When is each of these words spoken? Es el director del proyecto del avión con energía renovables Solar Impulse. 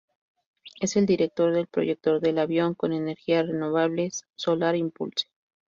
Es 0.79 0.95
el 0.95 1.05
director 1.05 1.53
del 1.53 1.67
proyecto 1.67 2.19
del 2.19 2.39
avión 2.39 2.73
con 2.73 2.91
energía 2.91 3.43
renovables 3.43 4.25
Solar 4.33 4.75
Impulse. 4.75 5.27